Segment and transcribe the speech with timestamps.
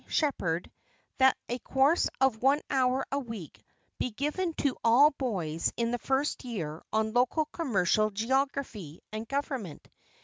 [0.07, 0.71] Sheppard,
[1.19, 3.63] that a course of one hour a week
[3.99, 9.87] be given to all boys in the first year on local commercial geography and government.